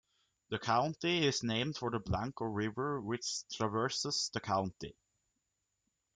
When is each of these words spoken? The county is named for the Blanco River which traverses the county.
The 0.49 0.57
county 0.57 1.27
is 1.27 1.43
named 1.43 1.77
for 1.77 1.91
the 1.91 1.99
Blanco 1.99 2.45
River 2.45 2.99
which 2.99 3.47
traverses 3.55 4.31
the 4.33 4.39
county. 4.41 4.95